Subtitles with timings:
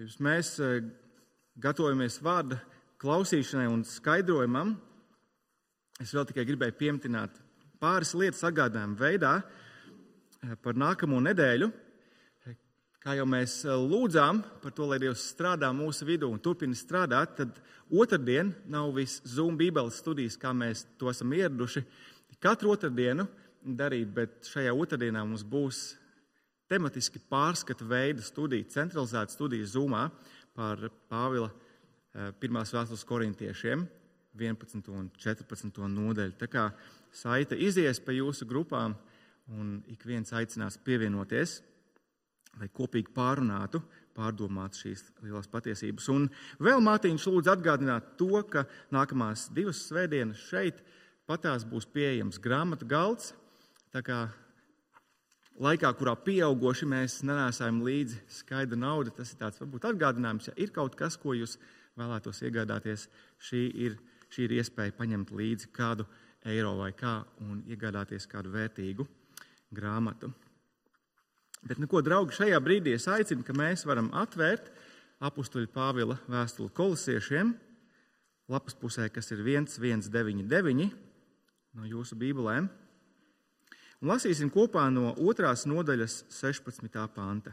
[0.00, 0.78] Pirms mēs eh,
[1.60, 2.56] gatavojamies vārda
[3.02, 4.70] klausīšanai un skaidrojumam,
[6.00, 7.36] es vēl tikai gribēju pieminēt
[7.84, 11.68] pāris lietas atgādinājumu veidā eh, par nākamo nedēļu.
[13.04, 17.60] Kā jau mēs lūdzām par to, lai Dievs strādā mūsu vidū un turpina strādāt, tad
[17.92, 21.84] otrdien nav viss Zoom Bībeles studijas, kā mēs to esam ieraduši
[22.40, 23.28] katru otrdienu
[23.60, 25.90] darīt, bet šajā otrdienā mums būs
[26.70, 30.06] tematiski pārskata veida studija, centralizēta studija Zoomā
[30.54, 33.86] par Pāvila eh, pirmās vēstules korintiešiem
[34.38, 34.90] 11.
[34.94, 35.80] un 14.
[35.90, 36.36] nodaļu.
[36.38, 36.68] Tā kā
[37.12, 38.94] saite izies pa jūsu grupām,
[39.50, 41.58] un ik viens aicinās pievienoties,
[42.60, 43.82] lai kopīgi pārunātu,
[44.14, 46.06] pārdomātu šīs lielās patiesības.
[46.14, 46.28] Un
[46.62, 50.82] vēl Mārtiņš lūdz atgādināt to, ka nākamās divas svētdienas šeit
[51.30, 53.32] patās būs pieejams grāmatu galds.
[53.90, 54.24] Tā kā
[55.60, 60.72] laikā, kurā pieauguši mēs nenēsājam līdzi skaidru naudu, tas ir tāds varbūt atgādinājums, ja ir
[60.74, 61.58] kaut kas, ko jūs
[62.00, 63.06] vēlētos iegādāties,
[63.44, 63.96] šī ir,
[64.32, 66.06] šī ir iespēja paņemt līdzi kādu
[66.48, 69.04] eiro vai kā un iegādāties kādu vērtīgu
[69.76, 70.32] grāmatu.
[71.60, 74.70] Bet, neko, draugi, šajā brīdī es aicinu, ka mēs varam atvērt
[75.20, 77.52] apakstuļu Pāvila vēstuli kolosiešiem,
[78.50, 80.88] lapas pusē, kas ir 1199
[81.76, 82.70] no jūsu bībelēm.
[84.00, 86.88] Un lasīsim kopā no otrās nodaļas 16.
[87.12, 87.52] panta.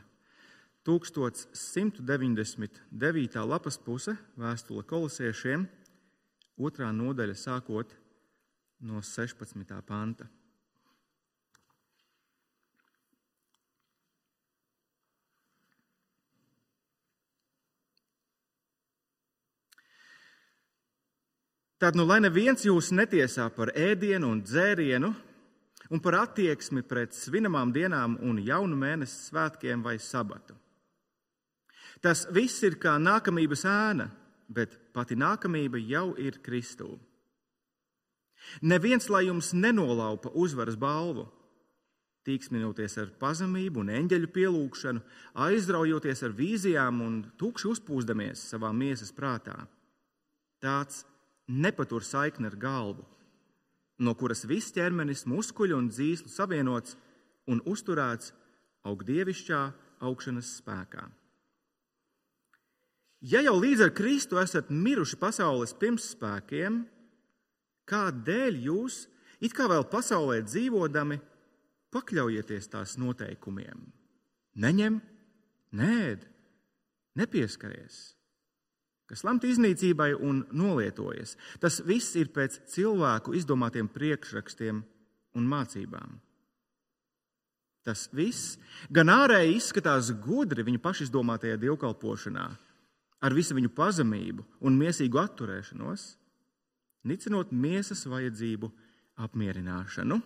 [0.87, 3.35] 1199.
[3.43, 5.67] lapas puse vēstule kolosiešiem,
[6.55, 7.91] otrā nodaļa sākot
[8.79, 9.43] no 16.
[9.83, 10.31] panta.
[21.77, 25.26] Tad, nu, lai neviens jūs netiesā par ēdienu un dzērienu,
[25.89, 30.55] un par attieksmi pret svinamām dienām un jaunu mēnesi svētkiem vai sabatu.
[32.03, 34.09] Tas viss ir kā nākamības ēna,
[34.47, 36.91] bet pati nākamība jau ir Kristū.
[38.61, 41.25] Neviens lai jums nenolaupa uzvaras balvu,
[42.27, 45.01] tīksminoties ar pazemību un eņģeļu pielūgšanu,
[45.47, 49.55] aizraujoties ar vīzijām un tukši uzpūsdamies savā miesas prātā.
[50.61, 51.05] Tāds
[51.47, 53.05] nepatur saikni ar galvu
[53.99, 56.97] no kuras viss ķermenis, muskuļi un dzīslu savienots
[57.49, 58.33] un uzturēts
[58.87, 59.61] augdievišķā
[60.07, 61.07] augšanas spēkā.
[63.25, 66.83] Ja jau līdz ar Kristu esat miruši pasaules pirmsspēkiem,
[67.89, 69.07] kādēļ jūs,
[69.41, 71.17] it kā vēl pasaulē dzīvodami,
[71.95, 73.87] pakļaujieties tās noteikumiem?
[74.61, 75.01] Neņem,
[75.77, 76.27] nēd,
[77.17, 78.16] nepieskaries
[79.07, 81.35] kas lemta iznīcībai un nolietojas.
[81.63, 84.81] Tas viss ir pēc cilvēku izdomātiem priekšrakstiem
[85.37, 86.17] un mācībām.
[87.87, 88.57] Tas viss
[88.91, 92.47] gan ārēji izskatās gudri viņu pašizdomātajā dievkalpošanā,
[93.23, 96.09] ar visu viņu pazemību un mīsīgu atturēšanos,
[97.07, 98.69] nicinot miesas vajadzību
[99.23, 100.19] apmierināšanu.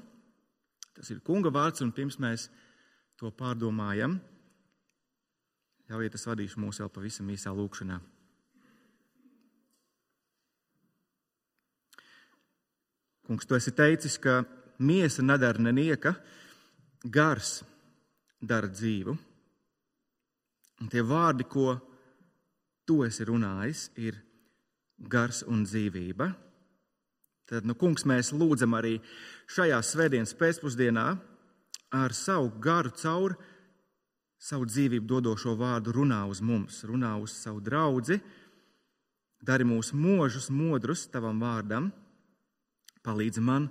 [0.98, 2.50] Tas ir kunga vārds, un pirms mēs
[3.22, 4.18] to pārdomājam,
[5.92, 8.00] ļaujiet, es vadīšu mūsu vēl pavisam īsā lūkšanā.
[13.28, 14.42] Kungs, tu esi teicis, ka
[14.82, 16.16] miesa nedara nenieka,
[17.06, 17.62] gars
[18.42, 19.18] dara dzīvu.
[20.82, 21.76] Un tie vārdi, ko
[22.90, 24.18] tu esi runājis, ir
[24.98, 26.32] gars un dzīvība.
[27.52, 28.98] Tad, nu, kungs, mēs lūdzam arī
[29.52, 31.08] šajā svētdienas pēcpusdienā
[31.92, 33.38] ar savu garu cauri
[34.42, 38.18] savu dzīvību dodošo vārdu runā uz mums, runā uz savu draugu,
[39.42, 41.92] dari mūsu mūžus modrus tavam vārdam
[43.06, 43.70] Palīdzi man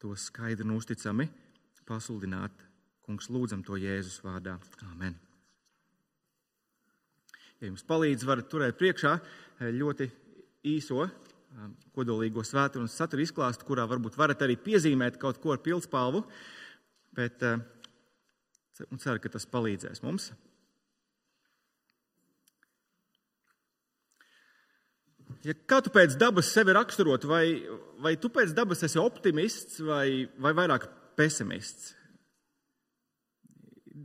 [0.00, 1.28] to skaidri un uzticami
[1.88, 2.52] pasludināt.
[3.06, 4.58] Kungs, lūdzam to Jēzus vārdā.
[4.90, 5.16] Amen.
[7.58, 10.06] Ja jums palīdz, varat turēt priekšā eh, ļoti
[10.70, 15.62] īso, eh, kodolīgo svētku un satura izklāstu, kurā varbūt varat arī piezīmēt kaut ko ar
[15.64, 16.22] pildspalvu,
[17.18, 17.64] bet eh,
[18.76, 20.30] ceru, ka tas palīdzēs mums.
[25.48, 27.44] Ja kā tu pēc dabas sevi raksturotu, vai,
[28.04, 30.84] vai tu pēc dabas esi optimists vai, vai vairāk
[31.16, 31.94] pesimists?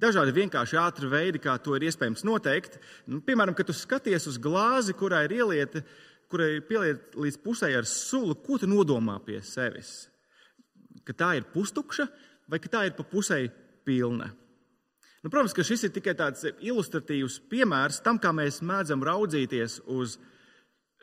[0.04, 2.80] Dažādi vienkārši ātri veidi, kā to ir iespējams noteikt.
[3.12, 5.84] Nu, piemēram, kad tu skaties uz glāzi, kurā ir ielieta,
[6.32, 10.08] kurai ir pielieta līdz pusē ar sulu, ko tu nodomā pie sevis?
[11.04, 12.08] Ka tā ir pustukša
[12.50, 13.44] vai ka tā ir pa pusē
[13.84, 14.32] pilna?
[15.24, 20.16] Nu, protams, ka šis ir tikai tāds ilustratīvs piemērs tam, kā mēs mēdzam raudzīties uz
[20.16, 20.32] viņa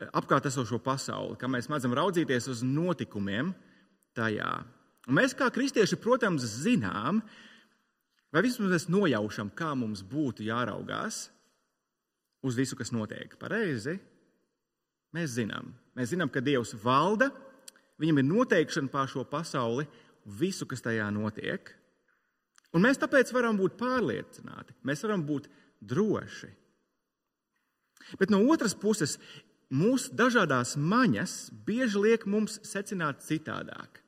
[0.09, 3.53] apkārt esošo pasauli, kā mēs mēdzam raudzīties uz notikumiem
[4.17, 4.51] tajā.
[5.09, 7.21] Un mēs, kā kristieši, protams, zinām,
[8.33, 11.29] vai vismaz mēs nojaušam, kā mums būtu jāraugās.
[12.41, 13.35] uz visu, kas notiek.
[13.37, 13.99] Pareizi?
[15.13, 17.27] Mēs zinām, mēs zinām, ka Dievs valda,
[18.01, 19.85] viņam ir noteikšana pār šo pasauli,
[20.25, 21.69] visu, kas tajā notiek.
[22.73, 25.49] Un mēs tāpēc varam būt pārliecināti, mēs varam būt
[25.83, 26.49] droši.
[28.19, 29.17] Bet no otras puses,
[29.71, 34.01] mūsu dažādas maņas bieži liek mums secināt citādāk.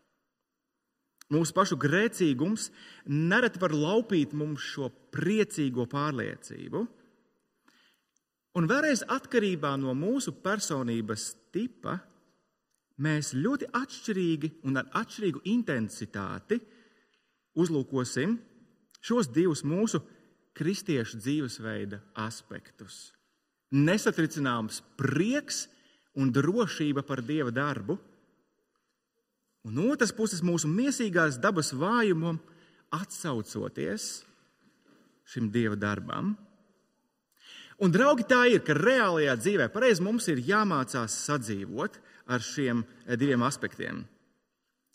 [1.32, 2.68] Mūsu pašu grēcīgums
[3.08, 6.84] nereti var laupīt mums šo priecīgo pārliecību.
[8.54, 11.96] Un vēlreiz atkarībā no mūsu personības tipa,
[13.02, 16.60] mēs ļoti atšķirīgi un ar atšķirīgu intensitāti
[17.58, 18.38] uzlūkosim
[19.02, 20.04] šos divus mūsu
[20.54, 23.10] kristiešu dzīvesveida aspektus.
[23.74, 25.66] Nesatricināms prieks
[26.14, 27.98] un drošība par dieva darbu,
[29.66, 32.38] un otrs puses mūsu mīsīgās dabas vājumam
[32.94, 34.22] atsaucoties
[35.26, 36.36] šim dieva darbam.
[37.82, 41.98] Un, draugi, tā ir, ka reālajā dzīvē pareizi mums ir jāmācās sadzīvot
[42.30, 42.84] ar šiem
[43.18, 44.04] diviem aspektiem.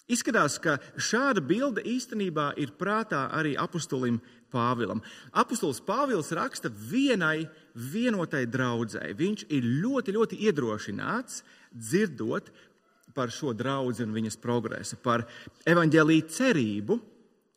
[0.08, 5.02] Izskatās, ka šāda bilde īstenībā ir prātā arī apustulim Pāvilam.
[5.36, 7.44] Apostols Pāvils raksta vienai
[7.78, 9.16] vienotai draudzēji.
[9.18, 11.42] Viņš ir ļoti, ļoti iedrošināts
[11.72, 12.50] dzirdot
[13.14, 15.24] par šo draugu un viņas progresu, par
[15.66, 16.98] evaņģēlīju cerību,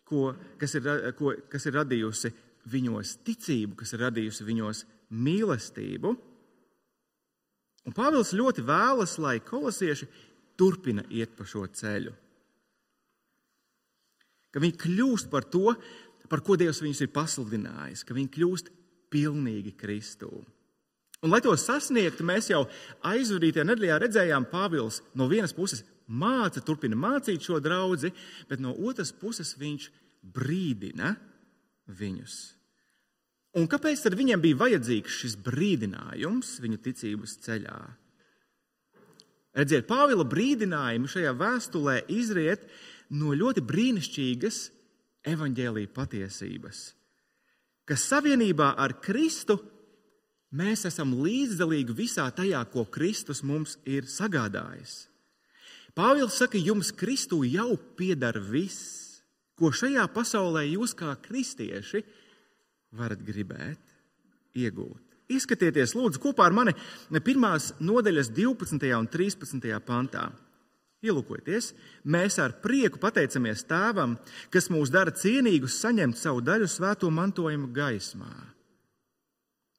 [0.08, 2.32] ko, kas, ir, ko, kas ir radījusi
[2.72, 6.16] viņos ticību, kas ir radījusi viņos mīlestību.
[7.88, 10.08] Un Pāvils ļoti vēlas, lai kolosieši
[10.60, 12.14] turpina iet pa šo ceļu.
[14.52, 15.74] Ka viņi kļūst par to,
[16.30, 18.70] par ko Dievs viņus ir pasludinājis, ka viņi kļūst
[19.12, 20.32] pilnīgi Kristū.
[21.22, 22.64] Un, lai to sasniegtu, mēs jau
[23.06, 28.10] aizvadītajā nedēļā redzējām, Pāvils no vienas puses māca, turpina mācīt šo draugu,
[28.50, 29.92] bet no otras puses viņš
[30.22, 31.14] brīdina
[31.88, 32.40] viņus.
[33.60, 37.80] Un kāpēc viņiem bija vajadzīgs šis brīdinājums viņu ticības ceļā?
[39.60, 42.64] Redziet, Pāvila brīdinājumi šajā vēstulē izriet
[43.12, 44.60] no ļoti brīnišķīgas
[45.28, 46.80] evaņģēlīja patiesības,
[47.92, 49.58] ka savienībā ar Kristu
[50.56, 55.10] mēs esam līdzdalīgi visā tajā, ko Kristus mums ir sagādājis.
[55.92, 59.20] Pāvils saka, jums Kristū jau pieder viss,
[59.60, 62.00] ko šajā pasaulē jūs kā kristieši
[62.96, 63.92] varat gribēt
[64.56, 65.04] iegūt.
[65.36, 66.76] Izskatieties, lūdzu, kopā ar mani
[67.28, 68.88] pirmās nodaļas 12.
[68.96, 69.68] un 13.
[69.84, 70.30] pantā.
[71.02, 71.72] Ielūkojieties,
[72.06, 74.20] mēs ar prieku pateicamies Tēvam,
[74.54, 78.30] kas mūs dara cienīgus saņemt savu daļu svēto mantojumu gaismā.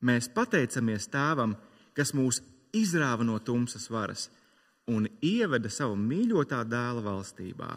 [0.02, 1.54] Mēs pateicamies Tēvam,
[1.94, 2.40] kas mūs
[2.74, 4.26] izrāva no tumsas varas
[4.90, 7.70] un ieveda savu mīļotā dēla valstībā.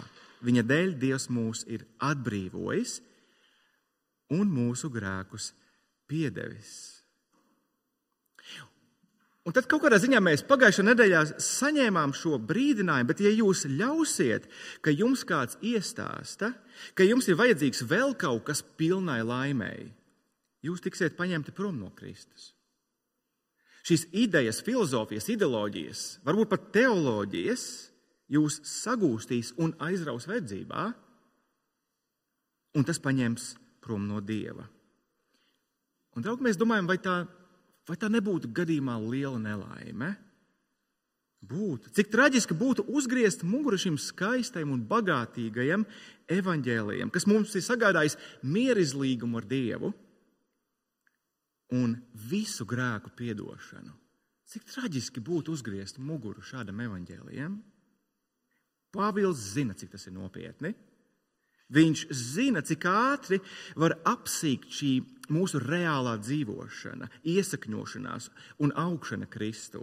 [0.46, 2.98] Viņa dēļ Dievs mūs ir atbrīvojis
[4.34, 5.52] un mūsu grēkus
[6.10, 6.95] piedevis.
[9.46, 14.48] Un tad kaut kādā ziņā mēs pagājušajā nedēļā saņēmām šo brīdinājumu, bet, ja jūs ļausiet,
[14.82, 16.50] ka jums kāds iestāsta,
[16.98, 19.92] ka jums ir vajadzīgs vēl kaut kas pilnai laimēji,
[20.66, 22.56] jūs tiksiet paņemti prom no Kristus.
[23.86, 27.66] Šīs idejas, filozofijas, ideoloģijas, varbūt pat teoloģijas,
[28.34, 30.88] jūs sagūstīs un aizraus vedzībā,
[32.76, 33.52] un tas paņems
[33.86, 34.66] prom no Dieva.
[36.16, 37.20] Un, draugi, mēs domājam, vai tā,
[37.90, 40.16] vai tā nebūtu gadījumā liela nelaime?
[41.46, 41.92] Būtu.
[41.94, 45.84] Cik traģiski būtu uzgriezt muguru šim skaistajam un bagātīgajam
[46.34, 49.92] evaņģēlijam, kas mums ir sagādājis mierizlīgumu ar Dievu
[51.76, 51.94] un
[52.32, 53.94] visu grēku piedošanu.
[54.50, 57.56] Cik traģiski būtu uzgriezt muguru šādam evaņģēlijam?
[58.96, 60.72] Pāvils zina, cik tas ir nopietni.
[61.74, 63.40] Viņš zina, cik ātri
[63.82, 64.92] var apsīkt šī
[65.34, 68.30] mūsu reālā dzīvošana, iesakņošanās
[68.62, 69.82] un augšana Kristū.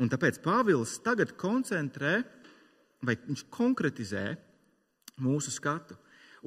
[0.00, 2.22] Un tāpēc Pāvils tagad koncentrē,
[3.04, 4.26] vai viņš konkretizē
[5.20, 5.96] mūsu skatu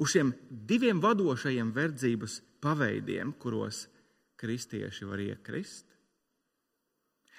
[0.00, 3.84] uz šiem diviem vadošajiem verdzības paveidiem, kuros
[4.40, 5.86] kristieši var iekrist.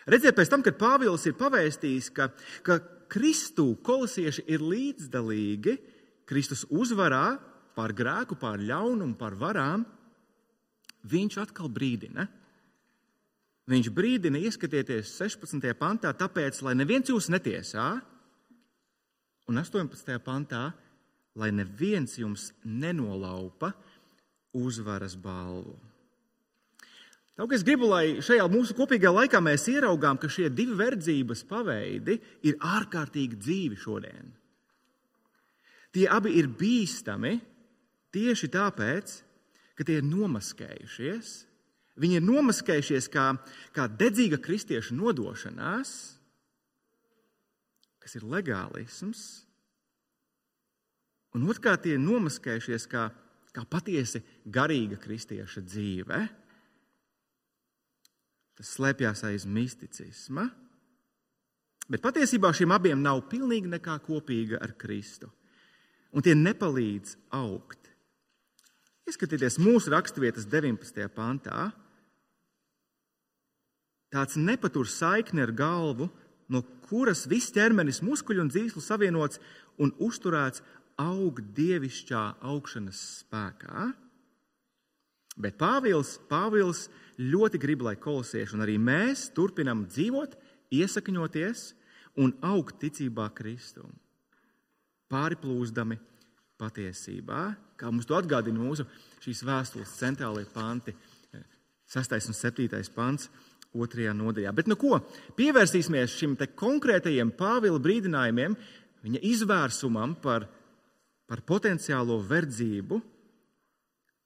[0.09, 2.31] Redziet, pēc tam, kad Pāvils ir pavēstījis, ka,
[2.65, 2.79] ka
[3.11, 5.75] Kristū kolosieši ir līdzdalīgi
[6.29, 7.39] Kristus uzvarā
[7.75, 9.85] pār grēku, pār ļaunumu, pār varām,
[11.11, 12.27] viņš atkal brīdina.
[13.71, 15.71] Viņš brīdina, ieskatieties 16.
[15.79, 17.93] pantā, tāpēc, lai neviens jūs netiesā,
[19.47, 20.17] un 18.
[20.25, 20.71] pantā,
[21.35, 23.71] lai neviens jums nenolaupa
[24.57, 25.77] uzvaras balvu.
[27.39, 32.19] Tauk es gribu, lai šajā mūsu kopīgajā laikā mēs ieraugām, ka šie divi verdzības paveidi
[32.45, 34.33] ir ārkārtīgi dzīvi šodien.
[35.91, 37.35] Tie abi ir bīstami
[38.15, 39.13] tieši tāpēc,
[39.75, 41.31] ka tie ir nomaskējušies.
[42.01, 43.25] Viņi ir nomaskējušies kā,
[43.75, 45.91] kā dedzīga kristiešu nodošanās,
[48.01, 49.23] kas ir legālisms.
[51.35, 53.09] Un otrkārt, tie ir nomaskējušies kā,
[53.55, 56.21] kā patiesi garīga kristieša dzīve.
[58.59, 60.47] Tas slēpjas aiz misticisma.
[61.91, 65.31] Bet patiesībā šiem abiem nav pilnīgi nekā kopīga ar Kristu.
[66.11, 67.87] Un tie nepalīdz augt.
[69.07, 71.07] Ieskatieties mūsu raksturvietas 19.
[71.15, 71.69] pantā.
[74.11, 76.09] Tāds nepatur saikni ar galvu,
[76.51, 79.39] no kuras viss ķermenis, muskuļi un dzīslu savienots
[79.79, 80.63] un uzturēts
[80.99, 83.91] aug dievišķā augšanas spēkā.
[85.41, 90.35] Bet Pāvils, Pāvils ļoti grib, lai kolosieši un arī mēs turpinam dzīvot,
[90.75, 91.71] iesakņoties
[92.19, 93.93] un augt ticībā Kristum,
[95.11, 95.99] pāriplūzdami
[96.61, 97.43] patiesībā,
[97.77, 98.85] kā mums to atgādina mūsu
[99.21, 100.95] šīs vēstules centrālajie panti,
[101.91, 102.29] 6.
[102.31, 102.83] un 7.
[102.95, 103.29] pants.
[103.71, 104.51] Otrajā nodaļā.
[104.51, 104.97] Bet nu ko?
[105.37, 108.57] Pievērsīsimies šim konkrētajiem Pāvila brīdinājumiem,
[109.05, 110.43] viņa izvērsumam par,
[111.23, 112.99] par potenciālo verdzību,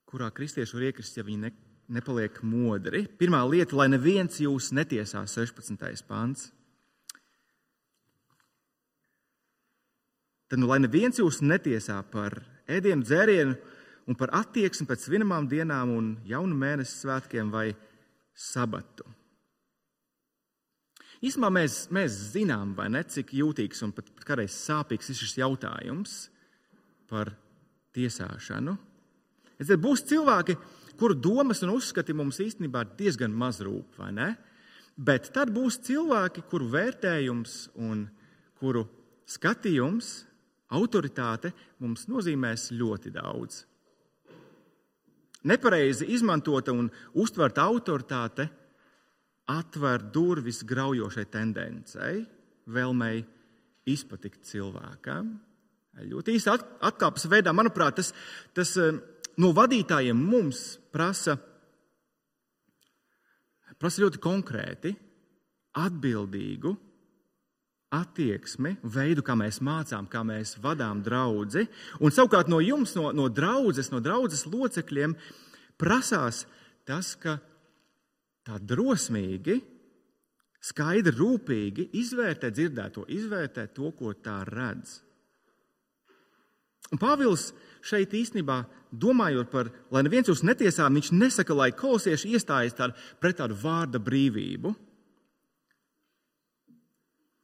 [0.10, 1.52] kurā kristieši var iekrist, ja viņi ne,
[1.94, 3.04] nepaliek modri.
[3.06, 6.02] Pirmā lieta, lai neviens jūs netiesā, 16.
[6.10, 6.50] pāns.
[10.50, 12.38] Tad, nu, lai neviens jūs netiesā par
[12.70, 13.56] ēdienu, dzērienu
[14.06, 17.72] un par attieksmi pēc svinamām dienām un jaunu mēnesi svētkiem vai
[18.38, 19.08] sabatu.
[21.26, 26.16] Īsumā mēs, mēs zinām, ne, cik jūtīgs un pat, kādreiz sāpīgs ir šis jautājums
[27.10, 27.32] par
[27.96, 28.76] tiesāšanu.
[29.58, 30.58] Es te būs cilvēki,
[31.00, 34.30] kuru domas un uzskati mums īstenībā diezgan maz rūp, vai ne?
[34.96, 38.06] Bet tad būs cilvēki, kuru vērtējums un
[38.60, 38.86] kuru
[39.28, 40.12] skatījums
[40.76, 41.54] Autoritāte
[41.84, 43.64] mums nozīmēs ļoti daudz.
[45.46, 46.88] Nepareizi izmantota un
[47.22, 48.48] uztverta autoritāte
[49.54, 52.24] atver durvis graujošai tendencei,
[52.66, 53.20] vēlmei
[53.86, 55.36] izpatikt cilvēkam.
[56.02, 58.10] Ļoti īsi atkāpes veidā, manuprāt, tas,
[58.58, 58.98] tas eh,
[59.40, 61.38] no vadītājiem mums prasa,
[63.80, 64.96] prasa ļoti konkrēti,
[65.76, 66.74] atbildīgu
[67.94, 71.66] attieksmi, veidu, kā mēs mācām, kā mēs vadām draugu.
[72.00, 75.16] Un savukārt no jums, no, no draudzes, no draudzes locekļiem,
[75.82, 76.46] prasās
[76.88, 77.38] tas, ka
[78.46, 79.60] tā drosmīgi,
[80.66, 85.00] skaidri, rūpīgi izvērtē dzirdēto, izvērtē to, ko tā redz.
[86.94, 87.50] Un Pāvils
[87.86, 88.60] šeit īstenībā,
[88.94, 94.02] domājot par, lai neviens jūs netiesā, viņš nesaka, lai kolosieši iestājas tādu, pret tādu vārda
[94.02, 94.74] brīvību.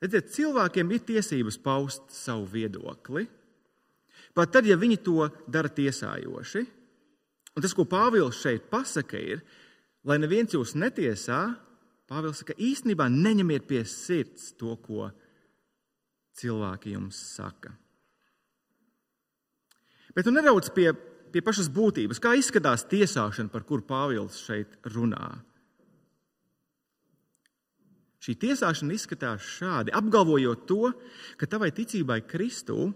[0.02, 3.28] Redziet, cilvēkiem ir tiesības paust savu viedokli,
[4.34, 6.64] pat tad, ja viņi to dara tiesājoši.
[7.52, 9.44] Un tas, ko Pāvils šeit pasaka, ir,
[10.08, 11.44] lai neviens jūs netiesā,
[12.10, 15.12] Pāvils saka, īstenībā neņemiet pie sirds to, ko
[16.40, 17.72] cilvēki jums saka.
[20.16, 20.90] Bet tu nedaudz pie,
[21.32, 25.30] pie pašas būtības, kā izskatās tiesāšana, par kuru Pāvils šeit runā.
[28.22, 30.92] Šī tiesāšana izskatās šādi, apgalvojot to,
[31.42, 32.92] ka tavai ticībai Kristū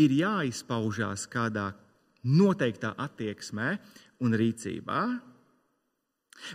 [0.00, 1.72] ir jāizpaužās kādā
[2.24, 3.74] noteiktā attieksmē
[4.24, 5.02] un rīcībā.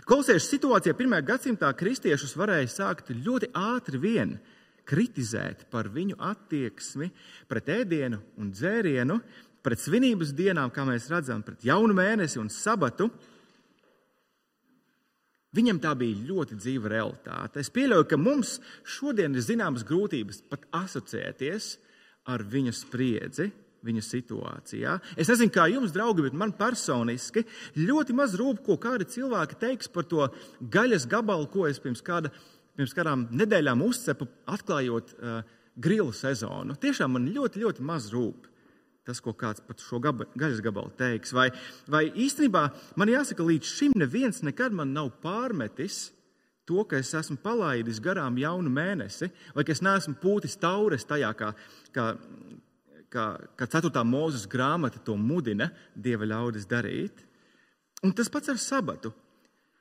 [0.08, 4.34] Kolosiešu situācijā pirmajā gadsimtā kristiešus varēja sākt ļoti ātri vien
[4.88, 7.10] kritizēt par viņu attieksmi
[7.48, 9.18] pret ēdienu un dzērienu,
[9.62, 13.10] pret svinības dienām, kā mēs redzam, pret jaunu mēnesi un sabatu.
[15.56, 17.62] Viņam tā bija ļoti dzīva realitāte.
[17.62, 21.70] Es pieļauju, ka mums šodien ir zināmas grūtības pat asociēties
[22.28, 23.48] ar viņa spriedzi,
[23.88, 24.98] viņa situācijā.
[25.16, 27.46] Es nezinu, kā jums, draugi, bet man personiski
[27.78, 30.28] ļoti maz rūp, ko kādi cilvēki teiks par to
[30.60, 32.32] gaļas gabalu, ko es pirms, kāda,
[32.76, 35.40] pirms kādām nedēļām uzcepu, atklājot uh,
[35.80, 36.76] grilu sezonu.
[36.76, 38.47] Tiešām man ļoti, ļoti maz rūp
[39.08, 41.32] tas, ko kāds par šo gaba, gaļas gabalu teiks.
[41.36, 41.48] Vai,
[41.88, 42.64] vai īstenībā
[43.00, 46.10] man jāsaka, līdz šim neviens nekad man nav pārmetis
[46.68, 51.32] to, ka es esmu palaidis garām jaunu mēnesi, vai ka es neesmu pūtis taures tajā,
[51.38, 51.54] kā,
[51.96, 52.10] kā,
[53.08, 53.24] kā,
[53.56, 54.04] kā 4.
[54.04, 57.24] mūzes grāmata to mudina dieva ļaudis darīt.
[58.04, 59.14] Un tas pats ar sabatu.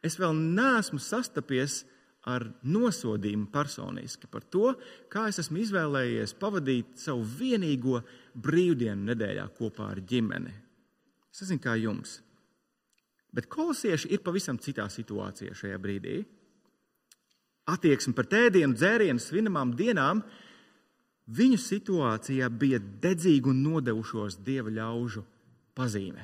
[0.06, 1.97] Es vēl neesmu sastapies ar
[2.28, 4.74] ar nosodījumu personiski par to,
[5.12, 8.02] kā es esmu izvēlējies pavadīt savu vienīgo
[8.36, 10.54] brīvdienu nedēļā kopā ar ģimeni.
[11.32, 12.18] Es nezinu, kā jums.
[13.34, 16.18] Bet kolosieši ir pavisam citā situācijā šajā brīdī.
[17.68, 20.24] Attieksme pret ēdienu, dzērienu, svinamām dienām
[21.38, 25.24] viņu situācijā bija dedzīga un nodevušos dieva ļaužu
[25.78, 26.24] pazīme.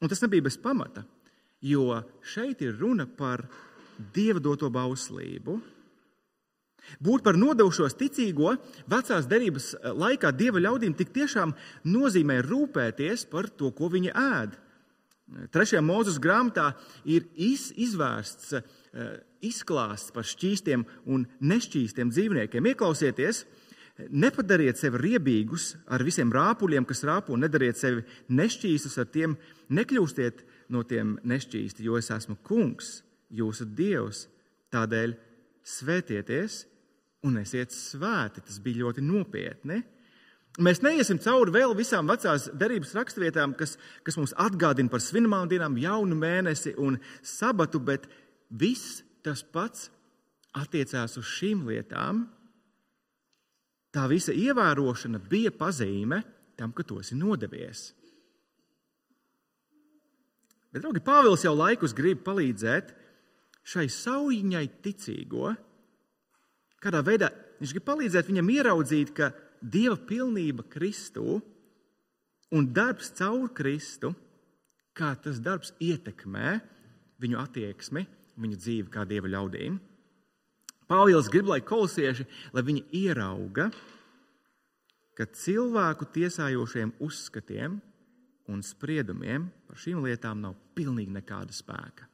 [0.00, 1.04] Un tas nebija bez pamata.
[1.60, 3.44] Jo šeit ir runa par
[4.14, 5.58] dieva doto bauslību.
[7.00, 8.54] Būt par nodevušos ticīgo
[8.90, 11.52] vecās derības laikā dieva ļaudīm tik tiešām
[11.86, 14.56] nozīmē rūpēties par to, ko viņi ēd.
[15.54, 16.72] Trešajā mūzes grāmatā
[17.06, 18.64] ir iz, izvērsts uh,
[19.46, 22.66] izklāsts par šķīstiem un nešķīstiem dzīvniekiem.
[22.72, 23.44] Ieklausieties,
[24.10, 28.02] nepadariet sevi riebīgus ar visiem rāpuļiem, kas rāpo, nedariet sevi
[28.32, 29.36] nešķīstus ar tiem,
[29.70, 30.42] nekļūstiet
[30.74, 33.00] no tiem nešķīsti, jo es esmu kungs,
[33.30, 34.26] jūsu dievs.
[34.70, 35.14] Tādēļ
[35.66, 36.64] svētieties
[37.26, 38.42] un esiet svēti.
[38.44, 39.80] Tas bija ļoti nopietni.
[40.60, 45.78] Mēs neiesim cauri vēl visām vecās derības raksturvietām, kas, kas mums atgādina par svinamām dienām,
[45.78, 48.08] jaunu mēnesi un sabatu, bet
[48.50, 49.88] viss tas pats
[50.58, 52.24] attiecās uz šīm lietām.
[53.94, 56.22] Tā visa ievērošana bija pazīme
[56.58, 57.90] tam, ka tu esi nodevies.
[60.70, 62.92] Bet, draugi, Pāvils jau laikus grib palīdzēt
[63.70, 65.52] šai saujiņai ticīgo.
[66.80, 71.36] Kādā veidā viņš grib palīdzēt viņam ieraudzīt, ka Dieva pilnība Kristū
[72.56, 74.14] un darbs caur Kristu,
[74.96, 76.56] kā tas darbs ietekmē
[77.20, 78.06] viņu attieksmi,
[78.40, 79.76] viņu dzīvi kā Dieva ļaudīm.
[80.90, 82.24] Pāvils grib, lai kolosieši,
[82.56, 83.68] lai viņi ierauga,
[85.14, 87.76] ka cilvēku tiesājošiem uzskatiem
[88.50, 92.09] un spriedumiem par šīm lietām nav pilnīgi nekāda spēka.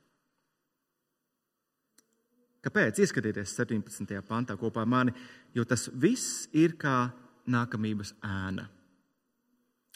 [2.67, 2.99] Kāpēc?
[2.99, 4.17] Ieskatieties 17.
[4.27, 5.13] pantā kopā ar mani,
[5.55, 7.13] jo tas viss ir kā
[7.47, 8.65] nākamības ēna.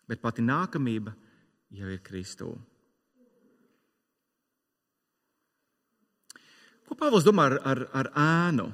[0.07, 1.11] Bet pati nākamība
[1.75, 2.53] jau ir Kristū.
[6.87, 8.69] Ko Pāvils domā ar, ar, ar ēnu,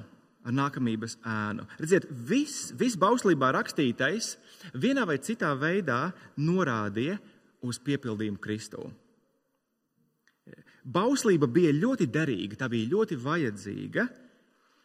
[0.45, 1.65] ar nākamības ēnu?
[1.81, 4.35] Redziet, viss vis bauslībā rakstītais
[4.77, 7.17] vienā vai citā veidā norādīja
[7.65, 8.85] uz piepildījumu Kristū.
[10.87, 14.07] Bauslība bija ļoti derīga, tā bija ļoti vajadzīga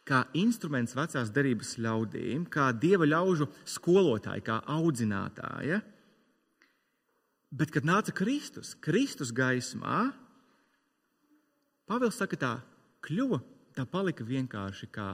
[0.03, 5.79] kā instruments vecās derības ļaudīm, kā dieva ļaužu skolotāja, kā audzinātāja.
[7.53, 10.11] Bet, kad nāca Kristus, Kristus gaismā,
[11.83, 12.51] Pāvils saka, tā
[13.03, 13.41] kļuva,
[13.75, 15.07] tā palika vienkārši kā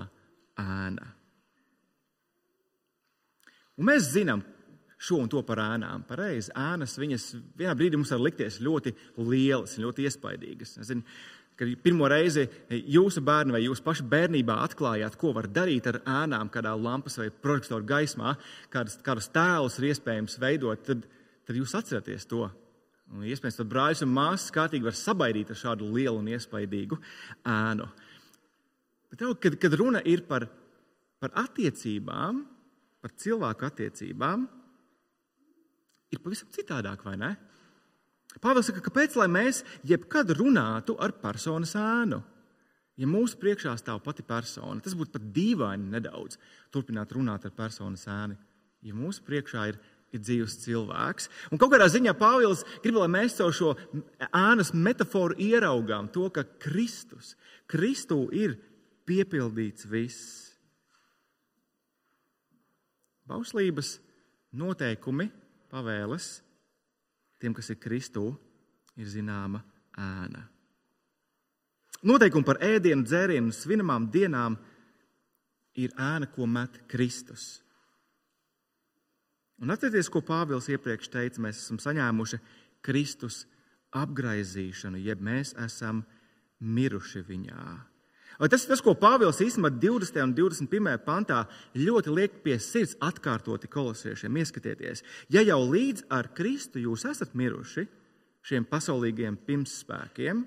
[0.61, 1.07] ēna.
[3.79, 4.43] Un mēs zinām
[4.99, 6.03] šo un to par ēnām.
[6.07, 7.27] Pareizi, ēnas viņas
[7.59, 10.75] vienā brīdī mums var likties ļoti lielas, ļoti iespaidīgas.
[10.87, 11.05] Zinu,
[11.59, 16.51] kad pirmo reizi jūsu bērni vai jūs paši bērnībā atklājāt, ko var darīt ar ēnām,
[16.51, 18.35] kādā lampas vai prožektora gaismā,
[18.73, 21.07] kādas, kādus tēlus ir iespējams veidot, tad,
[21.47, 22.47] tad jūs atceraties to.
[23.09, 26.99] Un, iespējams, tad brālis un māsas kārtīgi var sabaidīt ar šādu lielu un iespaidīgu
[27.49, 27.87] ēnu.
[29.09, 30.45] Bet, kad, kad runa ir par,
[31.19, 32.43] par attiecībām,
[33.01, 34.45] par cilvēku attiecībām,
[36.13, 37.31] ir pavisam citādāk, vai ne?
[38.43, 42.21] Pāvils saka, kāpēc mēs jebkad runātu ar personas ēnu?
[42.99, 46.35] Ja mūsu priekšā stāv pati persona, tas būtu pat dīvaini nedaudz
[46.73, 48.35] turpināt runāt ar personas ēnu.
[48.83, 49.79] Ja mūsu priekšā ir,
[50.11, 53.71] ir dzīves cilvēks, un kaut kādā ziņā Pāvils grib, lai mēs caur šo
[54.27, 57.37] ēnas metaforu ieraugām to, ka Kristus,
[57.71, 58.57] Kristū ir
[59.07, 60.49] piepildīts viss.
[63.29, 63.95] Bauslības
[64.59, 65.29] noteikumi,
[65.71, 66.29] pavēles
[67.39, 68.25] tiem, kas ir Kristū,
[68.99, 69.61] ir zināma
[69.97, 70.43] ēna.
[72.09, 74.55] Noteikumi par ēdienu, dzērienu, svinamām dienām
[75.79, 77.59] ir ēna, ko met Kristus.
[79.59, 82.39] Un atcerieties, ko Pāvils iepriekš teica, mēs esam saņēmuši
[82.85, 83.43] Kristus
[83.95, 86.05] apgaizīšanu, jeb mēs esam
[86.59, 87.65] miruši viņā.
[88.39, 90.21] Tas ir tas, ko Pāvils īstenībā 20.
[90.23, 90.93] un 21.
[91.03, 91.41] pantā
[91.75, 94.37] ļoti liek pie sirds atkārtoti kolosiešiem.
[94.39, 97.83] Ieskatieties, ja jau līdz ar Kristu jūs esat miruši
[98.47, 100.45] šiem pasaulīgiem pirmsspēkiem,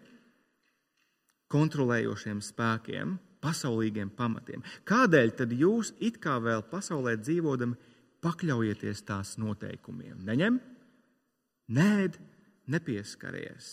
[1.52, 7.76] kontrolējošiem spēkiem, pasaulīgiem pamatiem, kādēļ tad jūs it kā vēl pasaulē dzīvodami
[8.24, 10.22] pakļaujieties tās noteikumiem?
[10.24, 10.60] Neņem,
[11.76, 12.16] nēd,
[12.72, 13.72] nepieskaries.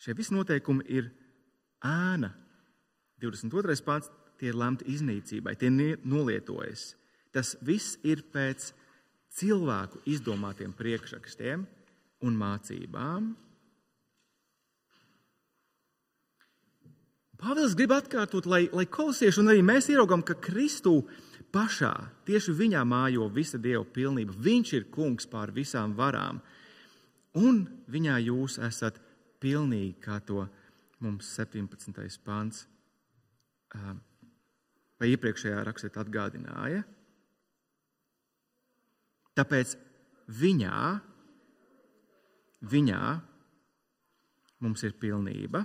[0.00, 1.12] Šie visi noteikumi ir
[1.86, 2.32] ēna.
[3.22, 3.78] 22.
[3.86, 6.92] pāns tie ir lemti iznīcībai, tie nolietojas.
[7.32, 8.72] Tas viss ir pēc
[9.38, 11.64] cilvēku izdomātiem priekšrakstiem
[12.26, 13.32] un mācībām.
[17.42, 21.00] Pāvils grib atkārtot, lai, lai kolosieši un arī mēs ieraugām, ka Kristū
[21.54, 21.90] pašā,
[22.28, 24.36] tieši viņā mājo visa dieva pilnība.
[24.38, 26.38] Viņš ir kungs pār visām varām,
[27.38, 29.00] un viņā jūs esat
[29.42, 30.46] pilnīgi, kā to
[31.02, 32.22] mums 17.
[32.24, 32.64] pāns
[35.00, 36.84] vai iepriekšējā rakstā atgādināja.
[39.34, 39.74] Tāpēc
[40.38, 40.78] viņā,
[42.70, 43.04] viņā
[44.62, 45.64] mums ir pilnība.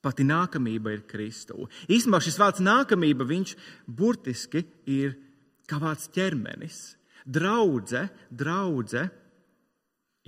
[0.00, 1.66] Pati nākamība ir Kristū.
[1.92, 5.16] Īstenībā šis vārds nākamība, viņš burtiski ir
[5.68, 6.78] kā vārds ķermenis.
[7.28, 9.04] Draudze, draudze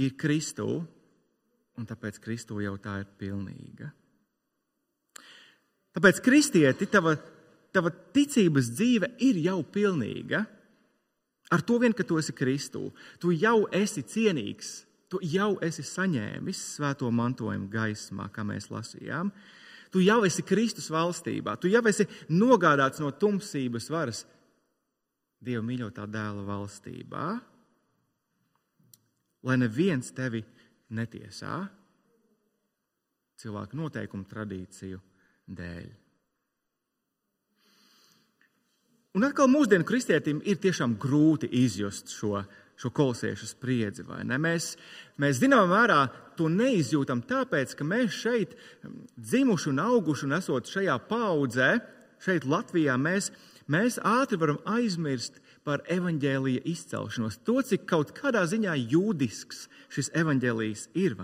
[0.00, 0.82] ir Kristū,
[1.82, 3.90] un tāpēc Kristū jau tā ir pilnīga.
[5.92, 7.16] Tāpēc, kristieti, tava,
[7.74, 10.44] tava ticības dzīve ir jau pilnīga.
[11.52, 12.86] Ar to vien, ka tu esi Kristū,
[13.20, 14.70] tu jau esi cienīgs,
[15.12, 19.34] tu jau esi saņēmis svēto mantojumu gaismā, kā mēs lasījām.
[19.92, 24.22] Tu jau esi Kristus valstībā, tu jau esi nogādāts no tumsības varas
[25.42, 27.26] Dieva mīļotā dēla valstībā,
[29.42, 30.44] lai neviens tevi
[30.94, 31.62] netiesā
[33.42, 35.00] cilvēku noteikumu tradīciju
[35.50, 35.90] dēļ.
[39.12, 42.38] Un atkal mūsdienu kristietim ir tiešām grūti izjust šo,
[42.80, 44.06] šo kolosiešu spriedzi.
[44.08, 44.70] Mēs,
[45.20, 45.98] mēs zināmā mērā
[46.38, 48.54] to neizjūtam tāpēc, ka mēs šeit
[49.20, 51.74] dzimuši un auguši un esot šajā paudzē,
[52.24, 53.28] šeit Latvijā, mēs,
[53.68, 57.38] mēs ātri varam aizmirst par evaņģēlīja izcelšanos.
[57.46, 61.16] To, cik kaut kādā ziņā jūdisks šis evaņģēlijs ir?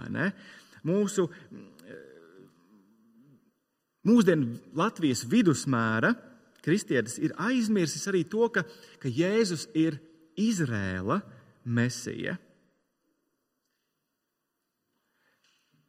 [0.87, 1.27] Mūsu
[4.09, 6.15] mūsdienu Latvijas vidusmēra
[6.65, 8.65] kristietis ir aizmirsis arī to, ka,
[9.03, 9.99] ka Jēzus ir
[10.39, 11.21] Izrēla
[11.65, 12.37] mesija.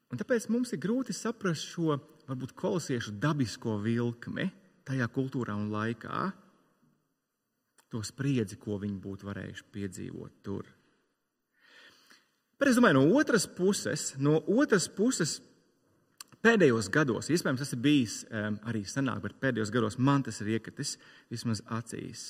[0.09, 4.47] Un tāpēc mums ir grūti saprast šo varbūt kolosiešu dabisko vilkli
[4.89, 6.29] tajā kultūrā un laikā,
[7.89, 10.67] to spriedzi, ko viņi būtu varējuši piedzīvot tur.
[12.60, 15.39] Bet es domāju, no otras puses, no otras puses
[16.39, 20.54] Pēdējos gados, iespējams, tas ir bijis um, arī senāk, bet pēdējos gados man tas ir
[20.54, 20.93] iekritis
[21.28, 22.30] vismaz acīs.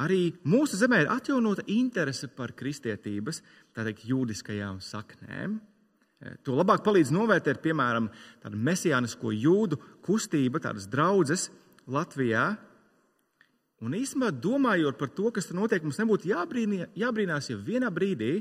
[0.00, 3.42] Arī mūsu zemē ir atjaunota interese par kristietības,
[3.76, 5.58] tā teikt, jūdiskajām saknēm.
[5.60, 8.08] E, to labāk palīdz novērtēt, piemēram,
[8.40, 9.76] tāda mesijānisko jūdu
[10.06, 11.50] kustība, tādas draudzes
[11.92, 12.54] Latvijā.
[13.80, 18.34] Un īstenībā domājot par to, kas tur notiek, mums nebūtu jābrīnī, jābrīnās, ja vienā brīdī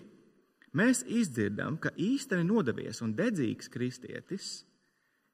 [0.76, 4.52] mēs izdzirdam, ka īstenībā nodevies un dedzīgs kristietis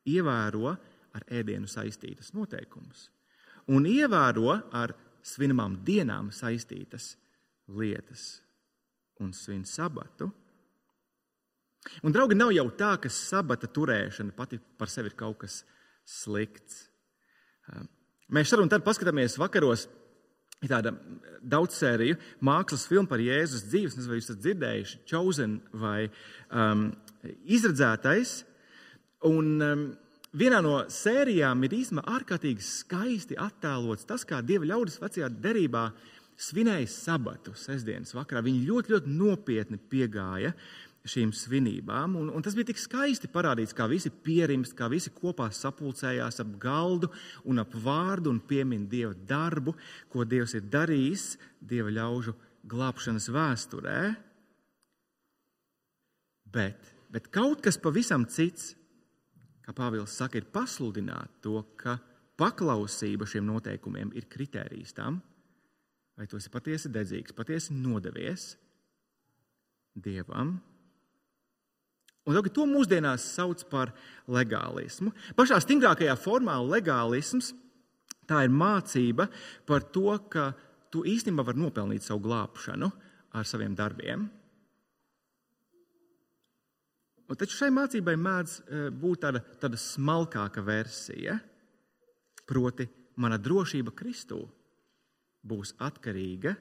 [0.05, 0.75] ievēro
[1.15, 3.09] ar ēdienu saistītas noteikumus
[3.71, 4.93] un ievēro ar
[5.25, 7.15] svinamām dienām saistītas
[7.73, 8.25] lietas
[9.23, 10.29] un svin sabatu.
[12.01, 15.61] Un, draugi, nav jau tā, ka sabata turēšana pati par sevi ir kaut kas
[16.05, 16.87] slikts.
[18.33, 19.85] Mēs šeit un tad paskatāmies vakaros
[20.63, 20.93] Ir tāda
[21.45, 25.99] daudzsēriju mākslas filma par Jēzus dzīves, nezinu, vai jūs esat dzirdējuši, Chosen vai
[26.49, 26.87] um,
[27.57, 28.39] Izredzētais.
[29.27, 29.83] Un, um,
[30.33, 35.89] vienā no sērijām ir īstenībā ārkārtīgi skaisti attēlots tas, kā Dieva ļaudis vecajā derībā
[36.39, 38.41] svinēja sabatu sestdienas vakarā.
[38.45, 40.55] Viņi ļoti, ļoti nopietni piegāja
[41.05, 42.15] šīm svinībām.
[42.19, 46.55] Un, un tas bija tik skaisti parādīts, kā visi pierimst, kā visi kopā sapulcējās ap
[46.61, 47.11] galdu
[47.45, 49.75] un ap vārdu un piemin Dieva darbu,
[50.09, 53.99] ko Dievs ir darījis Dieva ļaužu glābšanas vēsturē.
[56.55, 58.73] Bet, bet kaut kas pavisam cits,
[59.65, 61.99] kā Pāvils saka, ir pasludināt to, ka
[62.39, 65.19] paklausība šiem noteikumiem ir kritērijs tam,
[66.15, 68.53] vai tu esi patiesi dedzīgs, patiesi nodevies
[69.95, 70.57] Dievam
[72.25, 73.91] Un to mūsdienās sauc par
[74.25, 75.11] legālismu.
[75.37, 77.51] Pašā stingrākajā formā legālisms
[78.25, 79.27] tā ir mācība
[79.69, 80.49] par to, ka
[80.89, 82.89] tu īstenībā vari nopelnīt savu glābšanu
[83.37, 84.25] ar saviem darbiem.
[87.25, 91.39] Un taču šai mācībai mēdz e, būt tāda, tāda smalkāka versija,
[92.45, 92.85] proti,
[93.21, 94.41] mana drošība Kristū
[95.45, 96.53] būs atkarīga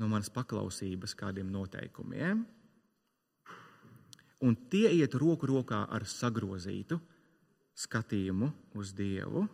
[0.00, 2.44] no manas paklausības kādiem noteikumiem
[4.40, 6.98] un tie iet roku rokā ar sagrozītu
[7.80, 9.46] skatījumu uz Dievu.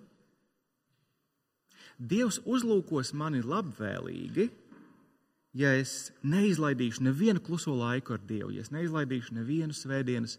[1.96, 4.48] Dievs uzlūkos mani labvēlīgi,
[5.56, 10.36] ja es neizlaidīšu nevienu kluso laiku ar Dievu, ja es neizlaidīšu nevienu svētdienas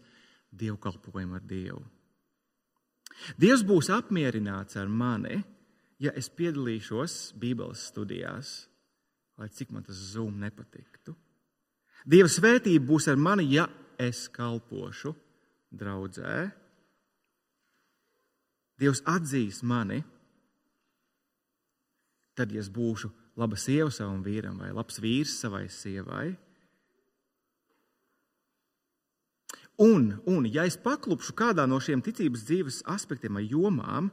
[0.54, 1.82] dievkalpojumu ar Dievu.
[3.40, 5.40] Dievs būs apmierināts ar mani,
[5.98, 8.68] ja es piedalīšos Bībeles studijās,
[9.38, 11.16] lai cik man tas zūm nepatiktu.
[12.06, 13.66] Dieva svētība būs ar mani, ja
[13.98, 15.12] es kalpošu
[15.74, 16.48] draudzē.
[18.78, 19.98] Dievs atzīs mani,
[22.38, 26.28] tad, ja es būšu laba sieva savam vīram vai labs vīrs savai sievai.
[29.82, 34.10] Un, un ja es paklupšu kādā no šiem ticības dzīves aspektiem vai jomām,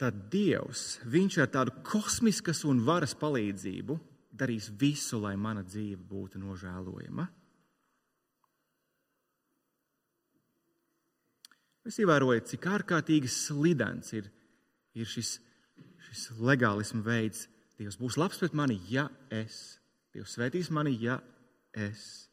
[0.00, 3.98] tad Dievs, Viņš ar tādu kosmiskas un varas palīdzību
[4.38, 7.26] darīs visu, lai mana dzīve būtu nožēlojama.
[11.88, 14.26] Es ievēroju, cik ārkārtīgi slidens ir,
[14.92, 15.38] ir šis,
[16.10, 17.46] šis legālismu veids.
[17.78, 19.78] Dievs būs labs pret mani, ja es.
[20.12, 21.16] Dievs svētīs mani, ja
[21.72, 22.28] es.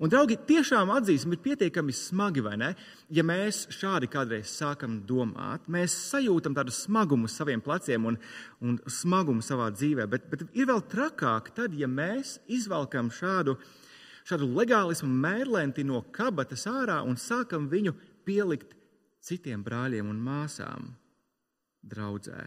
[0.00, 2.70] Un, draugi, tiešām atzīsim, ir pietiekami smagi, vai ne?
[3.12, 8.16] Ja mēs šādi kādreiz sākam domāt, mēs sajūtam tādu smagumu saviem pleciem un,
[8.64, 13.58] un smagumu savā dzīvē, bet, bet ir vēl trakāk, tad, ja mēs izvelkam šādu,
[14.24, 17.92] šādu legālismu mērlenti no kabatas ārā un sākam viņu
[18.26, 18.74] pielikt
[19.24, 20.90] citiem brāļiem un māsām
[21.86, 22.40] draudzē.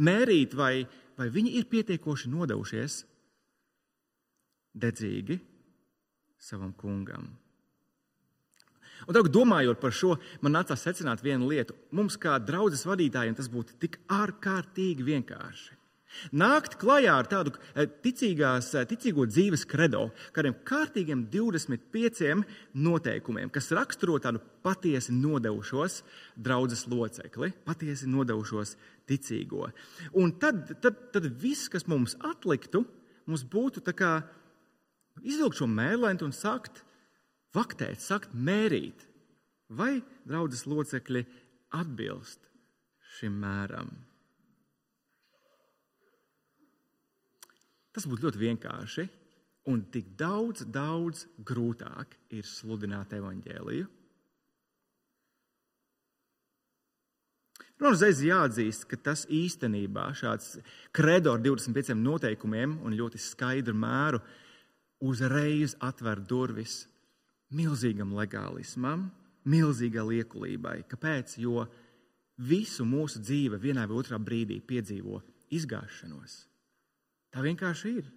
[0.00, 0.86] Mērīt, vai,
[1.18, 3.02] vai viņi ir pietiekoši nodevušies
[4.80, 5.40] dedzīgi
[6.40, 7.28] savam kungam.
[9.08, 11.74] Un tagad, domājot par šo, man nācās secināt vienu lietu.
[11.96, 15.79] Mums, kā draudzes vadītājiem, tas būtu tik ārkārtīgi vienkārši.
[16.34, 22.42] Nākt klajā ar tādu eh, ticīgās, eh, ticīgo dzīves kredo, kādiem kārtīgiem 25
[22.74, 26.00] noteikumiem, kas raksturo tādu patiesi nodevušos
[26.36, 28.74] draudzes locekli, patiesi nodevušos
[29.08, 29.70] ticīgo.
[30.18, 32.84] Un tad, tad, tad viss, kas mums atliktu,
[33.30, 34.20] mums būtu kā
[35.22, 36.82] izvilkt šo mērlentu un sākt
[37.54, 39.06] vaktēt, sākt mērīt,
[39.70, 41.24] vai draudzes locekļi
[41.78, 42.50] atbilst
[43.16, 44.09] šim mēram.
[47.94, 49.06] Tas būtu ļoti vienkārši,
[49.70, 53.88] un tik daudz, daudz grūtāk ir sludināt evaņģēliju.
[57.80, 60.58] Man uzreiz jāatzīst, ka tas īstenībā šāds
[60.92, 64.20] kredo ar 25 noteikumiem un ļoti skaidru mēru
[65.00, 66.82] uzreiz atver durvis
[67.56, 69.08] milzīgam legālismam,
[69.48, 70.76] milzīgai liekulībai.
[70.92, 71.38] Kāpēc?
[71.40, 71.64] Jo
[72.36, 75.22] visu mūsu dzīve vienā vai otrā brīdī piedzīvo
[75.56, 76.49] izgāšanos.
[77.30, 78.08] Tā vienkārši ir.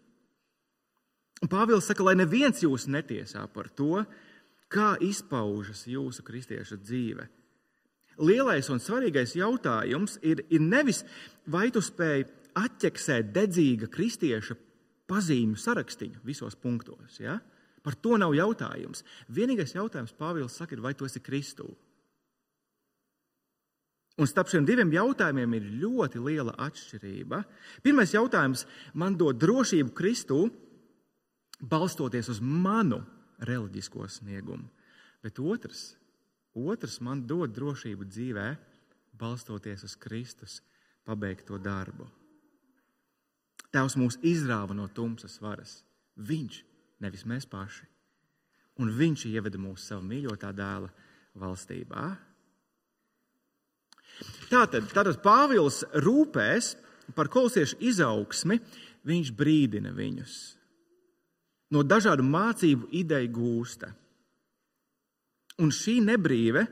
[1.43, 4.04] Un Pāvils saka, lai neviens jūs netiesā par to,
[4.71, 7.28] kā izpaužas jūsu kristieša dzīve.
[8.23, 11.02] Lielais un svarīgais jautājums ir, ir nevis,
[11.49, 14.56] vai tu spēj atķeksēt dedzīga kristieša
[15.10, 17.19] pazīmju sarakstu visos punktos.
[17.19, 17.39] Ja?
[17.84, 19.04] Par to nav jautājums.
[19.34, 21.67] Vienīgais jautājums, Pāvils saka, ir, vai tu esi Kristū?
[24.21, 27.39] Un starp šiem diviem jautājumiem ir ļoti liela atšķirība.
[27.82, 30.43] Pirmais jautājums man dod drošību Kristū,
[31.63, 33.02] balstoties uz manu
[33.41, 34.69] reliģisko sniegumu.
[35.23, 35.95] Bet otrs,
[36.54, 38.47] otrs man dod drošību dzīvē,
[39.17, 40.60] balstoties uz Kristus
[41.08, 42.06] pabeigto darbu.
[43.73, 45.80] Tēvs mūs izrāva no tumsas varas.
[46.21, 46.60] Viņš,
[47.02, 47.88] nevis mēs paši.
[48.78, 50.91] Un viņš ieveda mūsu savā mīļotā dēla
[51.41, 52.06] valstībā.
[54.52, 56.74] Tātad, tātad Pāvils rūpēs
[57.18, 58.60] par kolosiešu izaugsmi,
[59.08, 60.36] viņš brīdina viņus.
[61.74, 63.90] No dažādu mācību ideju gūsta.
[65.62, 66.66] Un šī nebrīve,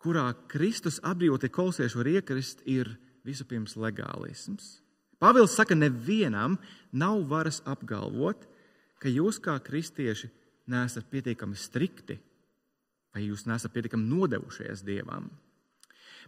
[0.00, 2.94] kurā Kristus apbrīvotie kolosieši var iekrist, ir
[3.26, 4.78] vispirms legālisms.
[5.20, 6.56] Pāvils saka, nevienam
[6.92, 8.46] nav varas apgalvot,
[9.00, 10.30] ka jūs kā kristieši
[10.70, 12.16] neesat pietiekami strikti
[13.10, 15.28] vai jūs neesat pietiekami nodevušies dievam.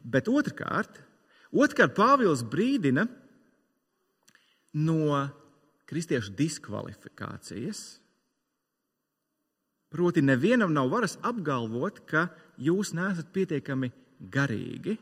[0.02, 1.00] Bet otrkārt,
[1.52, 3.06] otrkārt Pāvils brīdina
[4.72, 5.20] no
[5.86, 7.82] kristiešu diskvalifikācijas.
[9.92, 13.92] Proti, nevienam nav varas apgalvot, ka jūs neesat pietiekami
[14.32, 14.96] garīgi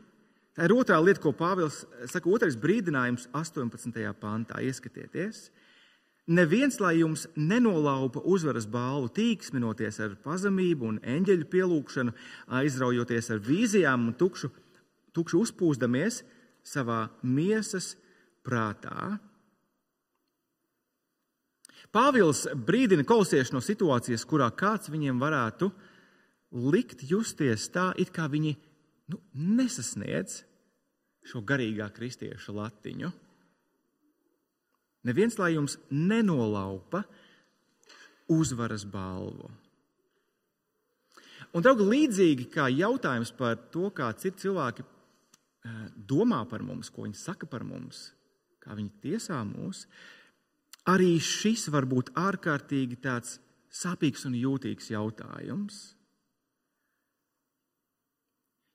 [0.51, 4.01] Tā ir otrā lieta, ko Pāvils saka, otrais brīdinājums 18.
[4.19, 4.59] pantā.
[4.59, 5.47] Ieskatieties!
[6.31, 12.13] Neviens, lai jums nenolaupa uzvaras balvu, tīksminoties ar pazemību un eņģeļu pielūgšanu,
[12.59, 14.51] aizraujoties ar vīzijām un tukšu,
[15.15, 16.21] tukšu uzpūsdamies
[16.63, 17.95] savā miesas
[18.45, 19.17] prātā.
[21.91, 25.67] Pāvils brīdina kolosiešu no situācijas, kurā kāds viņiem varētu
[26.71, 28.53] likt justies tā, it kā viņi
[29.11, 30.41] nu, nesasniedz
[31.27, 33.11] šo garīgā kristieša latiņu.
[35.09, 37.03] Neviens lai jums nenolaupa
[38.31, 39.49] uzvaras balvu.
[41.51, 44.85] Un, draugi, līdzīgi kā jautājums par to, kā citi cilvēki
[45.95, 48.09] domā par mums, ko viņi saka par mums,
[48.61, 49.85] kā viņi tiesā mūs,
[50.89, 53.39] arī šis var būt ārkārtīgi tāds
[53.71, 55.81] sāpīgs un jūtīgs jautājums.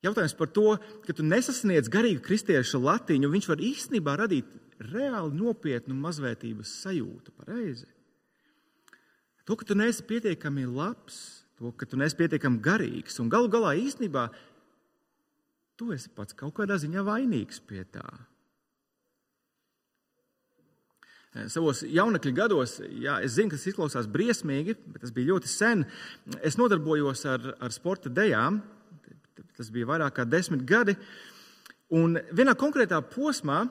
[0.07, 4.53] Jautājums par to, ka tu nesasniedz garīgu kristiešu latiņu, viņš var īstenībā radīt
[4.93, 7.33] reāli nopietnu mazvērtības sajūtu.
[7.41, 7.89] Pareizi.
[9.47, 13.77] To, ka tu neesi pietiekami labs, to, ka tu neesi pietiekami garīgs, un galu galā
[13.79, 14.29] īstenībā
[15.77, 18.07] tu esi pats kaut kādā ziņā vainīgs pie tā.
[21.53, 25.85] Savos jaunekļa gados, jā, es zinu, kas izklausās briesmīgi, bet tas bija ļoti sen.
[26.41, 28.63] Es nodarbojos ar, ar sporta dejām,
[29.59, 30.97] tas bija vairāk kā desmit gadi.
[31.93, 33.67] Un vienā konkrētā posmā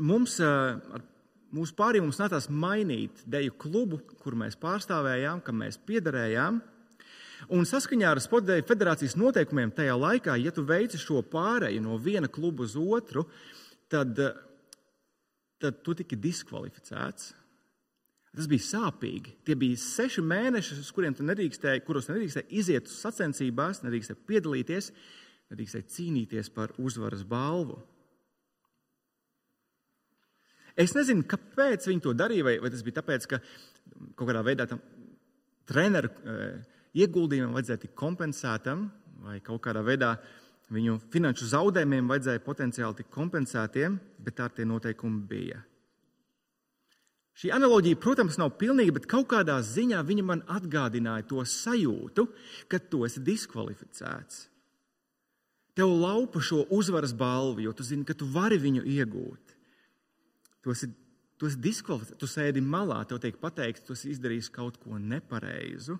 [0.00, 0.38] mums,
[1.54, 6.62] mūsu pārējiem mums nācās mainīt deju klubu, kur mēs pārstāvējām, kam mēs piederējām.
[7.52, 12.30] Un saskaņā ar Sportdeju federācijas noteikumiem tajā laikā, ja tu veici šo pāreju no viena
[12.32, 13.26] kluba uz otru,
[13.92, 14.16] tad,
[15.60, 17.32] tad tu tiki diskvalificēts.
[18.34, 19.36] Tas bija sāpīgi.
[19.46, 24.90] Tie bija seši mēneši, kuriem nedrīkstēji, kuros nedrīkstēji iziet uz sacensībās, nedrīkstēji piedalīties,
[25.52, 27.78] nedrīkstēji cīnīties par uzvaras balvu.
[30.74, 33.38] Es nezinu, kāpēc viņi to darīja, vai, vai tas bija tāpēc, ka
[34.18, 34.80] kaut kādā veidā tam
[35.70, 38.88] treneru eh, ieguldījumam vajadzēja tikt kompensētam,
[39.24, 40.14] vai kaut kādā veidā
[40.74, 45.60] viņu finanšu zaudējumiem vajadzēja potenciāli tikt kompensētiem, bet tā tie noteikumi bija.
[47.34, 52.28] Šī analoģija, protams, nav pilnīga, bet kaut kādā ziņā viņa man atgādināja to sajūtu,
[52.70, 54.44] ka tu esi diskvalificēts.
[55.74, 59.56] Tev laupa šo uzvaras balvu, jo tu zini, ka tu vari viņu iegūt.
[60.62, 60.88] Tu esi,
[61.34, 65.98] tu esi diskvalificēts, tu sēdi malā, tev tiek pateikts, tu esi izdarījis kaut ko nepareizu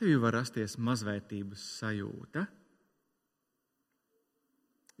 [0.00, 2.46] tev var rasties mazvērtības sajūta.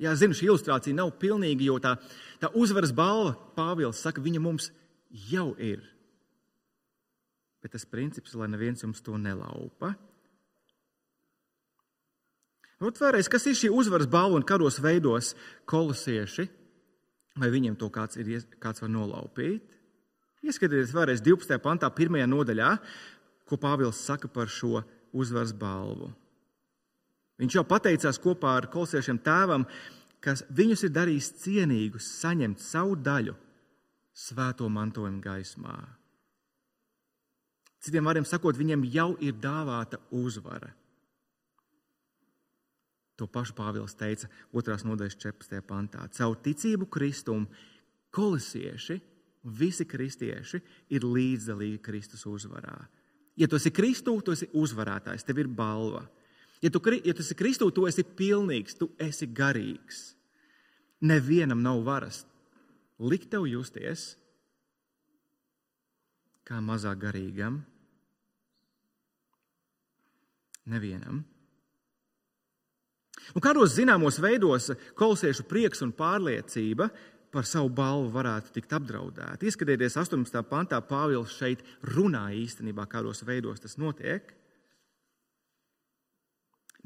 [0.00, 1.96] Jā, zinu, šī ilustrācija nav pilnīga, jo tā,
[2.40, 4.70] tā uzvaras balva, Pāvils saka, viņa mums
[5.28, 5.82] jau ir.
[7.60, 9.92] Bet tas princips, lai neviens jums to nelaupa.
[12.80, 15.34] Ot, vēlreiz, kas ir šī uzvaras balva un kādos veidos
[15.68, 16.46] kolosieši,
[17.36, 19.76] vai viņiem to kāds, ir, kāds var nolaupīt?
[20.40, 21.60] Ieskatieties vēlreiz 12.
[21.60, 22.24] pantā, 1.
[22.24, 22.70] nodaļā
[23.50, 26.12] ko Pāvils saka par šo uzvaras balvu.
[27.40, 29.64] Viņš jau pateicās kopā ar kolosiešiem tēvam,
[30.20, 33.34] kas viņus ir darījis cienīgus saņemt savu daļu
[34.12, 35.78] svēto mantojuma gaismā.
[37.80, 40.68] Citiem vārdiem sakot, viņiem jau ir dāvāta uzvara.
[43.16, 44.76] To pašu Pāvils teica 2.
[44.84, 45.64] nodaļas 14.
[45.64, 46.04] pantā.
[46.12, 47.46] Caur ticību Kristum
[48.12, 49.00] kolosieši,
[49.56, 50.60] visi kristieši
[50.92, 52.76] ir līdzdalīgi Kristus uzvarā.
[53.38, 56.02] Ja tu esi Kristū, tu esi uzvarētājs, tev ir balva.
[56.60, 60.10] Ja tu, ja tu esi Kristū, tu esi pilnīgs, tu esi garīgs.
[61.00, 62.24] Nevienam nav varas
[63.00, 64.14] likt tev justies
[66.44, 67.60] kā mazāk garīgam.
[70.70, 71.22] Nevienam.
[73.30, 76.88] Un kādos zināmos veidos kolosiešu prieks un pārliecība
[77.30, 79.46] par savu balvu varētu tikt apdraudēti.
[79.46, 80.42] Ieskatieties, 18.
[80.50, 81.62] pantā Pāvils šeit
[81.94, 84.34] runā īstenībā, kādos veidos tas notiek.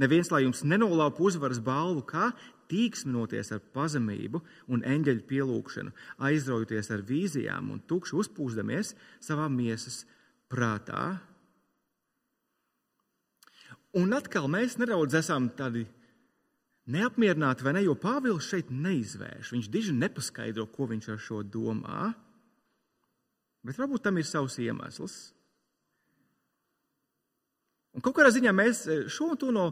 [0.01, 2.33] Neviens, lai jums nenolaupa uzvaras balvu, kā
[2.71, 4.41] tīksminoties ar pazemību
[4.75, 5.93] un eņģeļu pielūgšanu,
[6.29, 10.03] aizraujoties ar vīzijām un tukši uzpūsdamies savā miesas
[10.51, 11.21] prātā.
[13.95, 15.85] Un atkal mēs nedaudz esam tādi
[16.91, 17.85] neapmierināti, vai ne?
[17.85, 19.53] Jo Pāvils šeit neizvērš.
[19.55, 22.11] Viņš diži nepaskaidro, ko viņš ar šo domā.
[23.65, 25.35] Bet varbūt tam ir savs iemesls.
[27.95, 29.69] Un kaut kādā ziņā mēs eh, šo un to no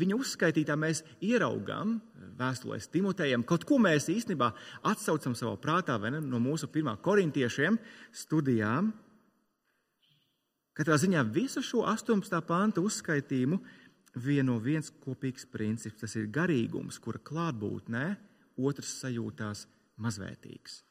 [0.00, 0.76] viņa uzskaitītā
[1.20, 1.98] ieraugām
[2.38, 3.44] vēstulēs Timotejam.
[3.44, 4.48] Kaut ko mēs īstenībā
[4.88, 7.76] atsaucam savā prātā ne, no mūsu pirmā korintiešiem
[8.12, 8.94] studijām.
[10.76, 12.40] Katrā ziņā visu šo 18.
[12.48, 13.60] pānta uzskaitījumu
[14.16, 16.00] vieno viens kopīgs princips.
[16.00, 18.06] Tas ir garīgums, kura klātbūtnē
[18.56, 19.66] otrs sajūtās
[20.00, 20.82] mazvērtīgs.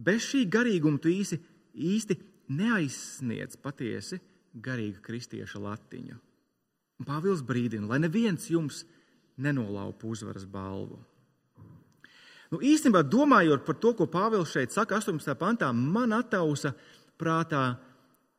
[0.00, 1.36] Bez šī garīguma tu īsi,
[1.76, 2.16] īsti
[2.56, 4.16] neaizsniedz patiesi
[4.54, 6.16] garīga kristieša latiņu.
[7.04, 8.84] Pāvils brīdina, lai neviens jums
[9.40, 10.98] nenolaupa uzvaras balvu.
[12.50, 15.36] Nu, īstenībā, domājot par to, ko Pāvils šeit saka, 18.
[15.38, 17.64] pantā, man attausa uh, prātā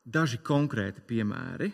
[0.05, 1.69] daži konkrēti piemēri.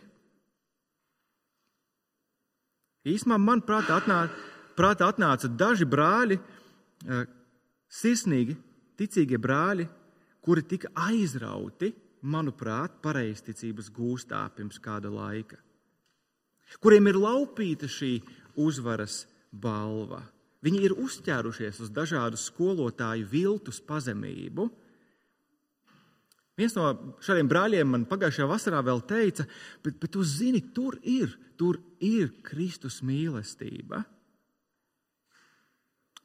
[3.08, 4.36] Īsumā man prātā atnāca,
[4.76, 6.38] prātā atnāca daži brāļi,
[7.08, 7.24] eh,
[7.88, 8.58] sirsnīgi,
[9.00, 9.88] ticīgie brāļi,
[10.44, 11.94] kuri tika aizrauti,
[12.24, 15.58] manuprāt, pareizticības gūstā pirms kāda laika,
[16.82, 18.18] kuriem ir laupīta šī
[18.58, 20.24] uzvaras balva.
[20.66, 24.66] Viņi ir uzķērušies uz dažādu skolotāju viltus pazemību,
[26.58, 26.90] Viens no
[27.22, 29.46] šādiem brāļiem man pagājušajā vasarā vēl teica,
[29.86, 34.02] bet, bet tu zini, tur ir, tur ir Kristus mīlestība.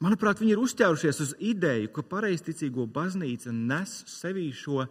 [0.03, 4.89] Manuprāt, viņi ir uzķērušies uz ideju, ka pareizticīgo baznīca nes sevī šo,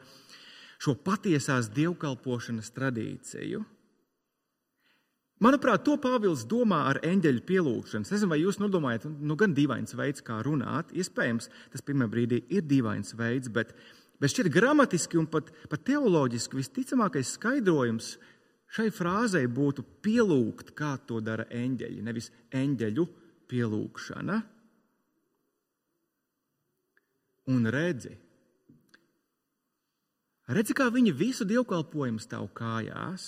[0.80, 3.66] šo patiesās dievkalpošanas tradīciju.
[5.42, 8.06] Manuprāt, to Pāvils domā ar eņģeļu pielūgšanu.
[8.06, 10.94] Es nezinu, vai jūs nodomājat, nu, gan dīvains veids, kā runāt.
[10.94, 13.74] Iespējams, tas pirmā brīdī ir dīvains veids, bet
[14.22, 18.14] Bet šķiet gramatiski un pat, pat teoloģiski visticamākais skaidrojums
[18.72, 23.08] šai frāzei būtu pielūgt, kā to dara eņģeļi, nevis eņģeļu
[23.52, 24.38] pielūgšana.
[27.52, 28.14] Un redzi,
[30.54, 33.26] redzi, kā viņi visu dievkalpojumu stāv kājās,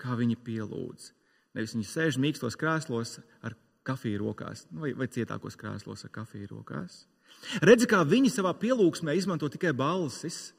[0.00, 1.10] kā viņi pielūdz.
[1.58, 6.52] Nevis viņi sēž mīkstos krēslos ar kafiju rokās, nu, vai, vai cietākos krēslos ar kafiju
[6.54, 7.02] rokās.
[7.64, 10.50] Redzi, kā viņi savā pielūgsmē izmanto tikai balsis.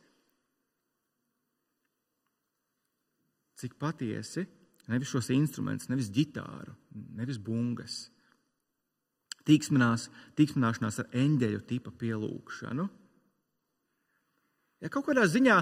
[3.61, 4.47] Cik patiesi,
[4.89, 6.73] nevis šos instrumentus, nevis ģitāru,
[7.19, 8.07] nevis bungas.
[9.45, 10.07] Tīksminās,
[10.38, 12.88] tīksmināšanās ar eņģeļu tipa pielūgšanu.
[14.82, 15.59] Ja kaut kādā ziņā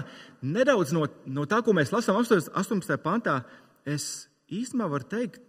[0.48, 2.96] nedaudz no, no tā, ko mēs lasām 18.
[3.04, 3.42] pantā,
[3.84, 5.40] es īstenībā varu teikt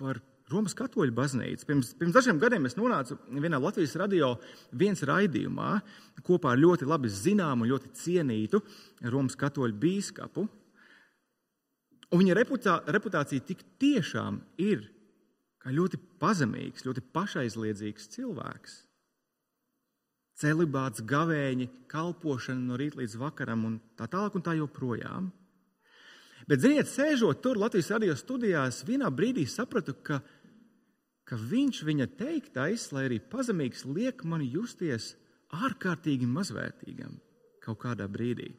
[0.00, 0.20] par
[0.52, 1.64] Romas katoļu baznīca.
[1.64, 4.34] Pirms, pirms dažiem gadiem es nonācu vienā Latvijas radio
[4.76, 5.70] viens raidījumā
[6.26, 8.60] kopā ar ļoti labi zināmu un ļoti cienītu
[9.08, 10.44] Romas katoļu bīskapu.
[12.12, 14.84] Un viņa reputā, reputācija tik tiešām ir
[15.64, 18.82] kā ļoti pazemīgs, ļoti pašaizliedzīgs cilvēks.
[20.34, 25.30] Celibāts, gavēņi, kalpošana no rīta līdz vakaram un tā tālāk un tā joprojām.
[26.44, 30.18] Bet, ziniet, sēžot tur Latvijas radio studijās, vienā brīdī sapratu, ka,
[31.28, 35.14] ka viņš viņa teiktais, lai arī pazemīgs, liek mani justies
[35.54, 37.16] ārkārtīgi mazvērtīgam
[37.64, 38.50] kaut kādā brīdī.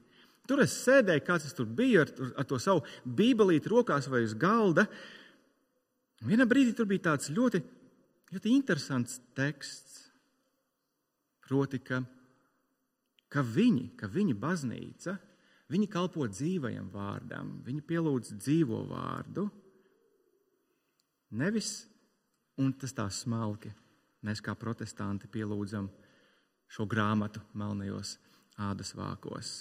[0.50, 2.12] Tur es sēdēju, kāds es tur biju, ar,
[2.42, 4.86] ar to savu bībelīti rokās vai uz galda.
[6.26, 7.62] Vienā brīdī tur bija tāds ļoti,
[8.34, 10.04] ļoti interesants teksts.
[11.46, 12.02] Proti, ka,
[13.30, 15.18] ka viņi, ka viņa baznīca,
[15.72, 19.48] Viņi kalpo dzīvajam vārdam, viņi pielūdz dzīvo vārdu.
[21.36, 21.88] Nevis,
[22.62, 23.72] un tas tā smalki,
[24.26, 25.90] mēs kā protestanti pielūdzam
[26.72, 28.18] šo grāmatu melnajos
[28.58, 29.54] ādas vākos.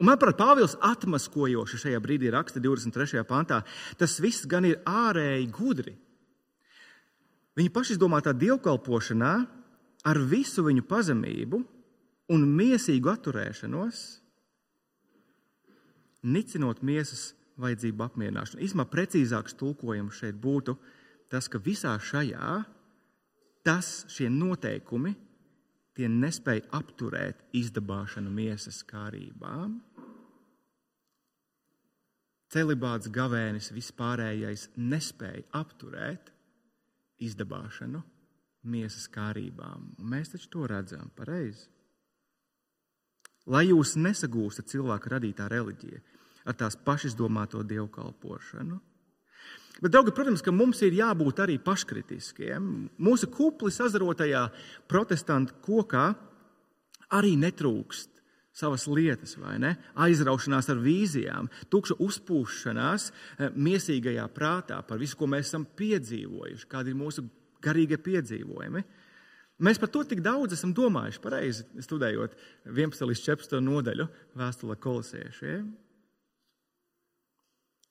[0.00, 3.22] Un, manuprāt, Pāvils atmaskojoši šajā brīdī raksta 23.
[3.28, 3.60] pantā,
[3.98, 5.94] tas viss gan ir ārēji gudri.
[7.54, 9.34] Viņa pašizdomātā dievkalpošanā
[10.04, 11.62] ar visu viņu pazemību
[12.34, 14.02] un mīsīgu atturēšanos
[16.24, 18.62] nicinot miesas vajadzību apmierināšanu.
[18.64, 20.74] Īsumā precīzāks tulkojums šeit būtu
[21.34, 22.62] tas, ka visā šajā
[23.66, 25.14] tas, šie noteikumi
[25.94, 29.78] tie nespēja apturēt izdabāšanu miesas kārībām.
[32.54, 36.30] Celibāts, gavēnis, vispārējais nespēja apturēt
[37.24, 38.02] izdabāšanu
[38.70, 39.94] miesas kārībām.
[39.98, 41.66] Un mēs taču to redzam pareizi.
[43.50, 46.00] Lai jūs nesagūstat cilvēka radītā reliģija,
[46.48, 48.78] ar tās pašizdomāto dievkalpošanu.
[49.82, 52.66] Bet, draugi, protams, ka mums ir jābūt arī paškritiskiem.
[53.02, 54.46] Mūsu kupli sazarotajā
[54.90, 56.12] protestantu kokā
[57.14, 58.14] arī netrūkst
[58.54, 59.72] savas lietas, vai ne?
[59.98, 66.94] Aizraušanās ar vīzijām, tukša uzpūšanās eh, miesīgajā prātā par visu, ko mēs esam piedzīvojuši, kādi
[66.94, 67.26] ir mūsu
[67.64, 68.84] garīgie piedzīvojumi.
[69.64, 72.34] Mēs par to tik daudz esam domājuši, pareizi studējot
[72.70, 74.06] 11 līdz 14 nodaļu
[74.38, 75.66] vēstulē kolosiešiem.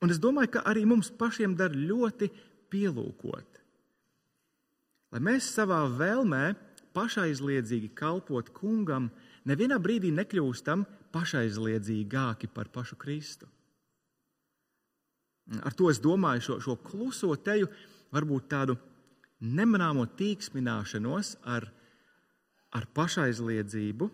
[0.03, 2.27] Un es domāju, ka arī mums pašiem dar ļoti
[2.73, 3.59] pielūkot.
[5.13, 6.43] Lai mēs savā vēlmē
[6.93, 9.07] pašaizliedzīgi kalpot kungam,
[9.47, 10.83] nevienā brīdī nekļūstam
[11.13, 13.47] pašaizliedzīgāki par pašu Kristu.
[15.63, 17.69] Ar to es domāju šo, šo kluso teju,
[18.15, 18.75] varbūt tādu
[19.43, 21.67] nemanāmo tīksmināšanos ar,
[22.75, 24.07] ar pašaizliedzību,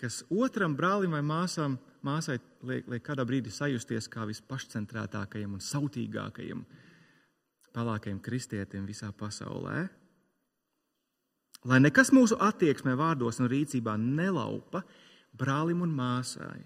[0.00, 5.62] kas otram brālim vai māsam ir māsai liek, liek kādā brīdī sajusties kā vispašcentrētākajam un
[5.62, 6.64] sautīgākajam,
[7.72, 9.86] pelākajam kristietim visā pasaulē.
[11.70, 14.82] Lai nekas mūsu attieksmē, vārdos un rīcībā nelaupa
[15.38, 16.60] brālim un māsai.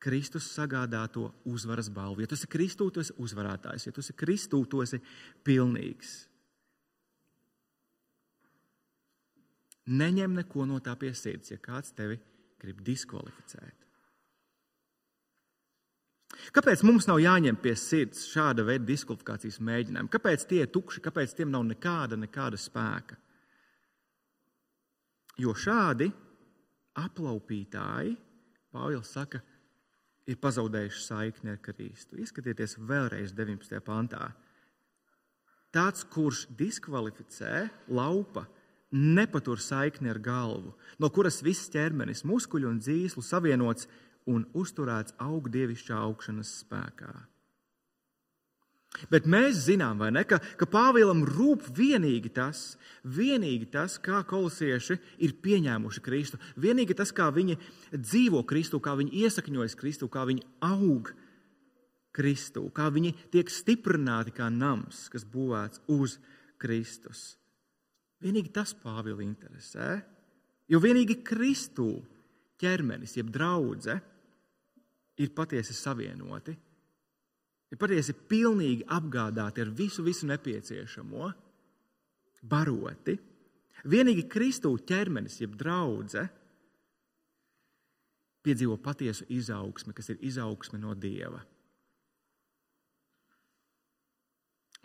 [0.00, 2.22] Kristus sagādā to uzvaras balvu.
[2.22, 3.84] Ja tu esi Kristū, tu esi uzvarētājs.
[3.88, 5.00] Ja tu esi Kristū, tu esi
[5.44, 6.14] pilnīgs.
[9.90, 12.16] Neņem neko no tā pie sirds, ja kāds tevi
[12.60, 13.89] grib diskvalificēt.
[16.54, 20.12] Kāpēc mums nav jāņem pie sirds šāda veida diskvalifikācijas mēģinājumi?
[20.12, 23.18] Kāpēc tie ir tukši, kāpēc tiem nav nekāda, nekāda spēka?
[25.40, 26.10] Jo šādi
[27.00, 28.16] aplaupītāji,
[28.70, 29.40] Pāvils saka,
[30.30, 32.20] ir pazaudējuši saikni ar Kristu.
[32.22, 33.80] Ieskatieties vēlreiz 19.
[33.82, 34.28] pantā.
[35.74, 38.44] Tāds, kurš diskvalificē, laupa,
[38.90, 43.86] nepatur saikni ar galvu, no kuras viss ķermenis, muskuļi un dzīslu savienots
[44.28, 47.12] un uzturēts augdievišķā augšanas spēkā.
[49.10, 52.74] Bet mēs zinām, ne, ka, ka Pāvīlam rūp vienīgi tas,
[53.06, 56.40] vienīgi tas, kā kolosieši ir pieņēmuši Kristu.
[56.58, 57.56] Vienīgi tas, kā viņi
[57.94, 61.12] dzīvo Kristu, kā viņi iesakņojas Kristu, kā viņi aug
[62.10, 66.18] Kristu, kā viņi tiek stiprināti kā nams, kas būvēts uz
[66.60, 67.36] Kristus.
[68.20, 70.00] Vienīgi tas Pāvila interesē,
[70.68, 71.92] jo vienīgi Kristu
[72.60, 74.00] ķermenis, jeb draudzene,
[75.20, 76.54] ir patiesi savienoti
[77.70, 81.30] ir patiesi pilnīgi apgādāti ar visu, visu nepieciešamo,
[82.50, 83.16] baroti.
[83.90, 86.28] Vienīgi Kristū ķermenis, jeb draudzene,
[88.40, 91.40] piedzīvo patiesu izaugsmi, kas ir izaugsme no Dieva.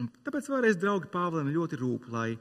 [0.04, 2.34] Un tāpēc vēlreiz, draugi, Pāvlam ļoti rūp, lai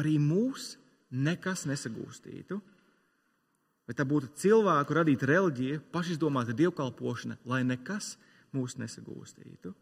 [0.00, 0.70] arī mūs
[1.12, 2.56] nekas nesagūstītu.
[3.88, 8.18] Vai tā būtu cilvēku radīta reliģija, pašizdomāta dievkalpošana, lai nekas
[8.52, 9.72] mūs nesagūstītu.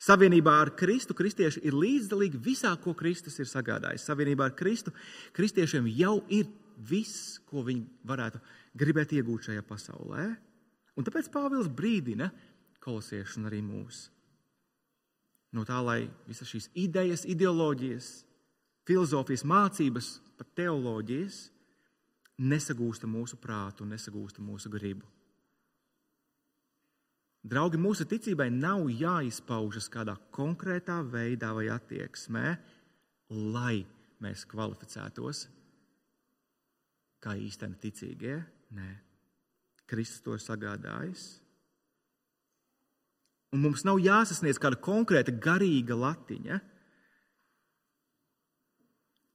[0.00, 4.04] Savienībā ar Kristu kristieši ir līdzdalīgi visā, ko Kristus ir sagādājis.
[4.08, 4.92] Savienībā ar Kristu
[5.36, 8.40] kristiešiem jau ir viss, ko viņi varētu
[8.76, 10.26] gribēt iegūt šajā pasaulē.
[10.96, 12.28] Un tāpēc Pāvils brīdina
[12.84, 14.06] kolosiešus un arī mūs.
[15.56, 18.10] No tā, lai visas šīs idejas, ideoloģijas,
[18.88, 21.46] filozofijas, mācības, pat teoloģijas
[22.38, 25.06] nesagūsta mūsu prātu un nesagūsta mūsu gribu.
[27.46, 32.56] Draugi, mūsu ticībai nav jāizpaužas kādā konkrētā veidā vai attieksmē,
[33.54, 33.84] lai
[34.22, 35.46] mēs kvalificētos
[37.22, 38.36] kā īstenībā ticīgie.
[38.74, 38.88] Nē,
[39.86, 41.26] Kristus to ir sagādājis.
[43.54, 46.58] Un mums nav jāsasniedz kāda konkrēta garīga latiņa,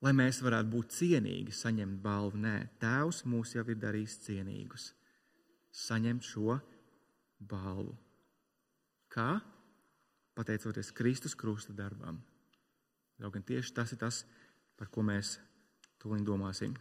[0.01, 2.41] lai mēs varētu būt cienīgi, saņemt balvu.
[2.41, 4.91] Nē, Tēvs mūs jau ir darījis cienīgus.
[5.71, 6.57] Saņemt šo
[7.39, 7.95] balvu.
[9.11, 9.39] Kā?
[10.35, 12.21] Pateicoties Kristus krusta darbam.
[13.19, 14.23] Draugi, tieši tas ir tas,
[14.79, 15.35] par ko mēs
[16.01, 16.73] tūlīt domāsim.